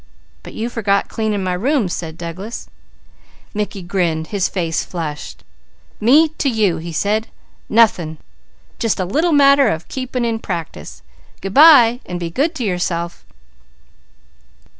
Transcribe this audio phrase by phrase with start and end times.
[0.41, 2.67] "But you forget cleaning my rooms," said Douglas.
[3.53, 5.43] Mickey grinned, his face flushed.
[5.99, 7.27] "Me to you!" he said.
[7.69, 8.17] "Nothing!
[8.79, 11.03] Just a little matter of keeping in practice.
[11.39, 13.23] Good bye and be good to yourself!"